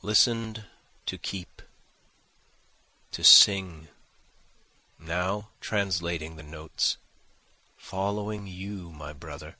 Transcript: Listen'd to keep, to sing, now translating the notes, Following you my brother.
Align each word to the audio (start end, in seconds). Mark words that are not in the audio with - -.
Listen'd 0.00 0.64
to 1.06 1.18
keep, 1.18 1.60
to 3.10 3.24
sing, 3.24 3.88
now 4.96 5.50
translating 5.60 6.36
the 6.36 6.44
notes, 6.44 6.98
Following 7.76 8.46
you 8.46 8.92
my 8.92 9.12
brother. 9.12 9.56